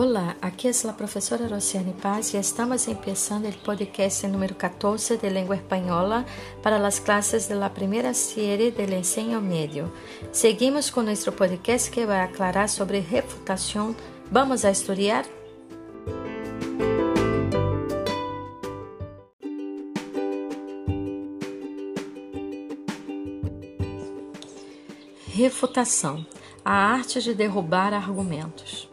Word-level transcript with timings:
Hola, 0.00 0.36
aquí 0.42 0.68
es 0.68 0.84
la 0.84 0.96
profesora 0.96 1.48
Rociane 1.48 1.92
Paz 1.92 2.32
y 2.32 2.36
estamos 2.36 2.86
empezando 2.86 3.48
el 3.48 3.56
podcast 3.56 4.22
número 4.26 4.56
14 4.56 5.18
de 5.18 5.28
lengua 5.28 5.56
española 5.56 6.24
para 6.62 6.78
las 6.78 7.00
clases 7.00 7.48
de 7.48 7.56
la 7.56 7.74
primera 7.74 8.14
serie 8.14 8.70
del 8.70 8.92
enseño 8.92 9.40
medio. 9.40 9.90
Seguimos 10.30 10.92
con 10.92 11.06
nuestro 11.06 11.34
podcast 11.34 11.92
que 11.92 12.06
va 12.06 12.20
a 12.20 12.24
aclarar 12.26 12.68
sobre 12.68 13.02
refutación. 13.02 13.96
¿Vamos 14.30 14.64
a 14.64 14.70
estudiar? 14.70 15.26
Refutação 25.36 26.24
a 26.64 26.94
arte 26.94 27.20
de 27.20 27.34
derrubar 27.34 27.94
argumentos. 27.94 28.87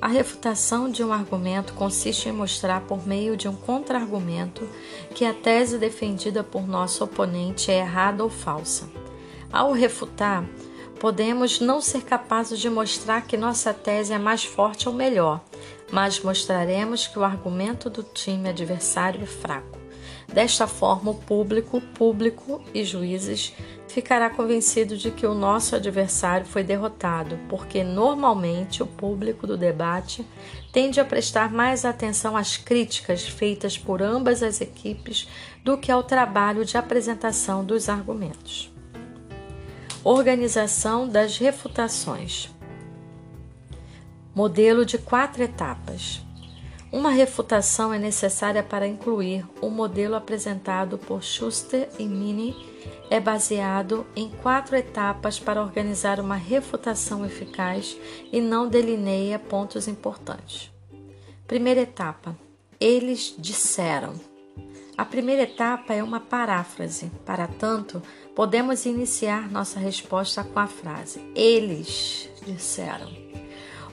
A 0.00 0.08
refutação 0.08 0.90
de 0.90 1.04
um 1.04 1.12
argumento 1.12 1.74
consiste 1.74 2.26
em 2.26 2.32
mostrar 2.32 2.80
por 2.82 3.06
meio 3.06 3.36
de 3.36 3.46
um 3.46 3.54
contra-argumento 3.54 4.66
que 5.14 5.26
a 5.26 5.34
tese 5.34 5.76
defendida 5.76 6.42
por 6.42 6.66
nosso 6.66 7.04
oponente 7.04 7.70
é 7.70 7.80
errada 7.80 8.24
ou 8.24 8.30
falsa. 8.30 8.88
Ao 9.52 9.72
refutar, 9.72 10.46
podemos 10.98 11.60
não 11.60 11.82
ser 11.82 12.02
capazes 12.02 12.58
de 12.58 12.70
mostrar 12.70 13.26
que 13.26 13.36
nossa 13.36 13.74
tese 13.74 14.14
é 14.14 14.18
mais 14.18 14.42
forte 14.42 14.88
ou 14.88 14.94
melhor, 14.94 15.44
mas 15.92 16.18
mostraremos 16.20 17.06
que 17.06 17.18
o 17.18 17.24
argumento 17.24 17.90
do 17.90 18.02
time 18.02 18.48
adversário 18.48 19.22
é 19.22 19.26
fraco. 19.26 19.78
Desta 20.32 20.66
forma, 20.66 21.10
o 21.10 21.14
público, 21.14 21.78
público 21.80 22.62
e 22.72 22.84
juízes 22.84 23.52
ficará 23.90 24.30
convencido 24.30 24.96
de 24.96 25.10
que 25.10 25.26
o 25.26 25.34
nosso 25.34 25.74
adversário 25.74 26.46
foi 26.46 26.62
derrotado, 26.62 27.38
porque 27.48 27.82
normalmente 27.82 28.82
o 28.82 28.86
público 28.86 29.46
do 29.46 29.56
debate 29.56 30.24
tende 30.72 31.00
a 31.00 31.04
prestar 31.04 31.52
mais 31.52 31.84
atenção 31.84 32.36
às 32.36 32.56
críticas 32.56 33.28
feitas 33.28 33.76
por 33.76 34.00
ambas 34.00 34.42
as 34.42 34.60
equipes 34.60 35.28
do 35.64 35.76
que 35.76 35.90
ao 35.90 36.04
trabalho 36.04 36.64
de 36.64 36.76
apresentação 36.76 37.64
dos 37.64 37.88
argumentos. 37.88 38.72
Organização 40.04 41.08
das 41.08 41.36
refutações. 41.36 42.48
Modelo 44.34 44.86
de 44.86 44.96
quatro 44.98 45.42
etapas. 45.42 46.22
Uma 46.92 47.10
refutação 47.10 47.94
é 47.94 47.98
necessária 47.98 48.64
para 48.64 48.86
incluir 48.86 49.46
o 49.60 49.70
modelo 49.70 50.16
apresentado 50.16 50.98
por 50.98 51.22
Schuster 51.22 51.88
e 51.98 52.04
Mini 52.04 52.54
é 53.08 53.20
baseado 53.20 54.04
em 54.16 54.28
quatro 54.28 54.74
etapas 54.76 55.38
para 55.38 55.62
organizar 55.62 56.18
uma 56.18 56.34
refutação 56.34 57.24
eficaz 57.24 57.96
e 58.32 58.40
não 58.40 58.68
delineia 58.68 59.38
pontos 59.38 59.86
importantes. 59.86 60.72
Primeira 61.46 61.80
etapa: 61.80 62.36
eles 62.80 63.34
disseram. 63.38 64.14
A 64.96 65.04
primeira 65.04 65.42
etapa 65.42 65.94
é 65.94 66.02
uma 66.02 66.20
paráfrase. 66.20 67.10
Para 67.24 67.46
tanto, 67.46 68.02
podemos 68.34 68.84
iniciar 68.84 69.50
nossa 69.50 69.78
resposta 69.78 70.42
com 70.42 70.58
a 70.58 70.66
frase: 70.66 71.20
Eles 71.34 72.28
disseram. 72.44 73.39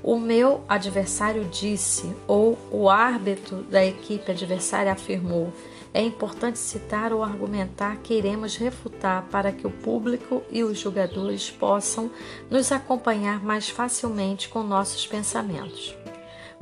O 0.03 0.17
meu 0.17 0.63
adversário 0.69 1.45
disse, 1.45 2.15
ou 2.27 2.57
o 2.71 2.89
árbitro 2.89 3.63
da 3.63 3.83
equipe 3.85 4.31
adversária 4.31 4.91
afirmou. 4.91 5.51
É 5.93 6.01
importante 6.01 6.59
citar 6.59 7.11
ou 7.11 7.23
argumentar 7.23 7.97
que 7.97 8.13
iremos 8.13 8.55
refutar 8.55 9.25
para 9.31 9.51
que 9.51 9.65
o 9.65 9.71
público 9.71 10.43
e 10.51 10.63
os 10.63 10.79
jogadores 10.79 11.49
possam 11.49 12.11
nos 12.49 12.71
acompanhar 12.71 13.43
mais 13.43 13.69
facilmente 13.69 14.47
com 14.49 14.61
nossos 14.61 15.07
pensamentos. 15.07 15.95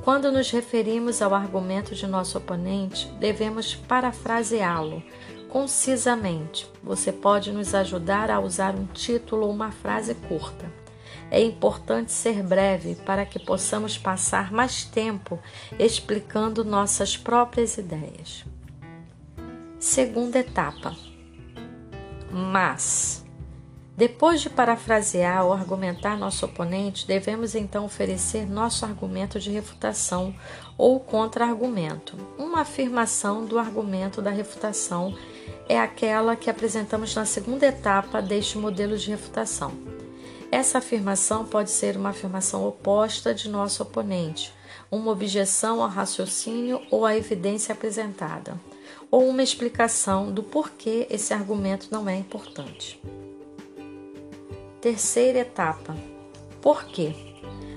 Quando 0.04 0.32
nos 0.32 0.52
referimos 0.52 1.22
ao 1.22 1.34
argumento 1.34 1.96
de 1.96 2.06
nosso 2.08 2.38
oponente, 2.38 3.08
devemos 3.20 3.76
parafraseá-lo 3.76 5.04
concisamente. 5.50 6.68
Você 6.84 7.12
pode 7.12 7.52
nos 7.52 7.74
ajudar 7.74 8.30
a 8.30 8.40
usar 8.40 8.76
um 8.76 8.86
título 8.86 9.48
ou 9.48 9.52
uma 9.52 9.72
frase 9.72 10.14
curta. 10.14 10.85
É 11.32 11.42
importante 11.42 12.12
ser 12.12 12.44
breve 12.44 12.96
para 12.96 13.26
que 13.26 13.40
possamos 13.40 13.98
passar 13.98 14.52
mais 14.52 14.86
tempo 14.86 15.40
explicando 15.80 16.64
nossas 16.64 17.18
próprias 17.18 17.78
ideias. 17.78 18.46
Segunda 19.80 20.40
etapa. 20.40 20.96
Mas. 22.32 23.24
Depois 23.98 24.42
de 24.42 24.50
parafrasear 24.50 25.46
ou 25.46 25.54
argumentar 25.54 26.18
nosso 26.18 26.46
oponente, 26.46 27.08
devemos 27.08 27.56
então 27.56 27.86
oferecer 27.86 28.46
nosso 28.46 28.84
argumento 28.84 29.40
de 29.40 29.50
refutação 29.52 30.36
ou 30.78 31.00
contra-argumento. 31.00 32.18
Uma 32.38 32.62
afirmação 32.62 33.46
do 33.46 33.58
argumento 33.58 34.22
da 34.22 34.32
refutação 34.32 35.16
é 35.70 35.80
aquela 35.80 36.36
que 36.36 36.50
apresentamos 36.50 37.16
na 37.16 37.24
segunda 37.24 37.66
etapa 37.66 38.22
deste 38.22 38.58
modelo 38.58 38.98
de 38.98 39.12
refutação. 39.12 39.95
Essa 40.56 40.78
afirmação 40.78 41.44
pode 41.44 41.70
ser 41.70 41.98
uma 41.98 42.12
afirmação 42.12 42.66
oposta 42.66 43.34
de 43.34 43.50
nosso 43.50 43.84
oponente, 43.84 44.54
uma 44.90 45.12
objeção 45.12 45.84
ao 45.84 45.90
raciocínio 45.90 46.82
ou 46.90 47.06
à 47.06 47.14
evidência 47.14 47.74
apresentada, 47.74 48.58
ou 49.12 49.28
uma 49.28 49.44
explicação 49.44 50.32
do 50.32 50.42
porquê 50.42 51.08
esse 51.10 51.34
argumento 51.34 51.90
não 51.92 52.08
é 52.08 52.16
importante. 52.16 53.04
Terceira 54.80 55.40
etapa: 55.40 55.94
por 56.62 56.86
quê? 56.86 57.14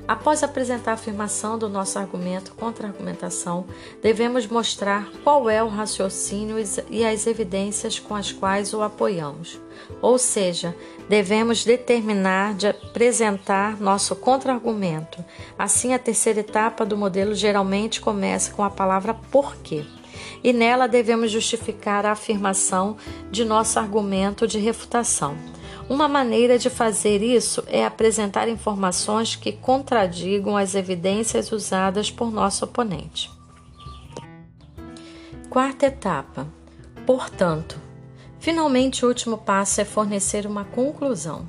Após 0.09 0.43
apresentar 0.43 0.93
a 0.93 0.95
afirmação 0.95 1.59
do 1.59 1.69
nosso 1.69 1.99
argumento 1.99 2.55
contra 2.55 2.89
argumentação, 2.89 3.67
devemos 4.01 4.47
mostrar 4.47 5.07
qual 5.23 5.51
é 5.51 5.63
o 5.63 5.69
raciocínio 5.69 6.57
e 6.89 7.05
as 7.05 7.27
evidências 7.27 7.99
com 7.99 8.15
as 8.15 8.33
quais 8.33 8.73
o 8.73 8.81
apoiamos. 8.81 9.61
Ou 10.01 10.17
seja, 10.19 10.75
devemos 11.11 11.63
determinar 11.63 12.55
de 12.55 12.69
apresentar 12.69 13.79
nosso 13.79 14.17
contra-argumento. 14.17 15.23
Assim, 15.59 15.93
a 15.93 15.99
terceira 15.99 16.41
etapa 16.41 16.87
do 16.87 16.97
modelo 16.97 17.35
geralmente 17.35 18.01
começa 18.01 18.51
com 18.53 18.65
a 18.65 18.71
palavra 18.71 19.13
porquê. 19.31 19.85
E 20.43 20.53
nela 20.53 20.87
devemos 20.87 21.31
justificar 21.31 22.07
a 22.07 22.13
afirmação 22.13 22.97
de 23.31 23.45
nosso 23.45 23.79
argumento 23.79 24.47
de 24.47 24.59
refutação. 24.59 25.37
Uma 25.89 26.07
maneira 26.07 26.59
de 26.59 26.69
fazer 26.69 27.23
isso 27.23 27.65
é 27.67 27.85
apresentar 27.85 28.49
informações 28.49 29.35
que 29.37 29.53
contradigam 29.53 30.57
as 30.57 30.75
evidências 30.75 31.51
usadas 31.51 32.11
por 32.11 32.31
nosso 32.31 32.65
oponente. 32.65 33.31
Quarta 35.49 35.87
etapa. 35.87 36.47
Portanto, 37.07 37.81
finalmente 38.39 39.05
o 39.05 39.09
último 39.09 39.39
passo 39.39 39.81
é 39.81 39.85
fornecer 39.85 40.47
uma 40.47 40.65
conclusão. 40.65 41.49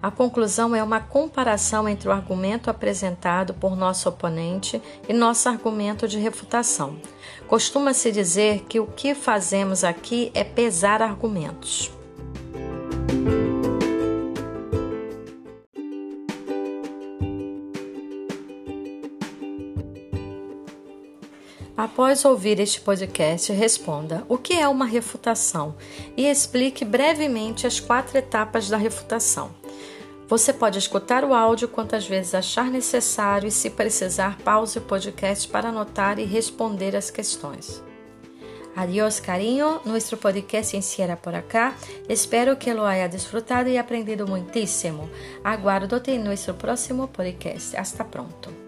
A 0.00 0.12
conclusão 0.12 0.76
é 0.76 0.82
uma 0.82 1.00
comparação 1.00 1.88
entre 1.88 2.08
o 2.08 2.12
argumento 2.12 2.70
apresentado 2.70 3.52
por 3.52 3.74
nosso 3.74 4.08
oponente 4.08 4.80
e 5.08 5.12
nosso 5.12 5.48
argumento 5.48 6.06
de 6.06 6.18
refutação. 6.18 6.96
Costuma-se 7.48 8.12
dizer 8.12 8.64
que 8.68 8.78
o 8.78 8.86
que 8.86 9.12
fazemos 9.12 9.82
aqui 9.82 10.30
é 10.34 10.44
pesar 10.44 11.02
argumentos. 11.02 11.90
Após 21.76 22.24
ouvir 22.24 22.58
este 22.58 22.80
podcast, 22.80 23.52
responda 23.52 24.24
o 24.28 24.36
que 24.36 24.52
é 24.52 24.66
uma 24.66 24.84
refutação 24.84 25.76
e 26.16 26.26
explique 26.26 26.84
brevemente 26.84 27.68
as 27.68 27.78
quatro 27.78 28.18
etapas 28.18 28.68
da 28.68 28.76
refutação. 28.76 29.54
Você 30.28 30.52
pode 30.52 30.78
escutar 30.78 31.24
o 31.24 31.32
áudio 31.32 31.68
quantas 31.68 32.06
vezes 32.06 32.34
achar 32.34 32.70
necessário 32.70 33.48
e, 33.48 33.50
se 33.50 33.70
precisar, 33.70 34.36
pause 34.44 34.78
o 34.78 34.82
podcast 34.82 35.48
para 35.48 35.70
anotar 35.70 36.18
e 36.18 36.24
responder 36.24 36.94
as 36.94 37.10
questões. 37.10 37.82
Adiós, 38.76 39.18
carinho. 39.18 39.80
Nuestro 39.86 40.18
podcast 40.18 40.76
encierra 40.76 41.16
por 41.16 41.34
acá. 41.34 41.74
Espero 42.08 42.58
que 42.58 42.74
lo 42.74 42.84
haya 42.84 43.08
disfrutado 43.08 43.70
y 43.70 43.78
aprendido 43.78 44.26
muitísimo. 44.26 45.08
Aguardo-te 45.42 46.12
en 46.12 46.22
nuestro 46.22 46.54
próximo 46.54 47.08
podcast. 47.08 47.74
Hasta 47.74 48.04
pronto. 48.04 48.67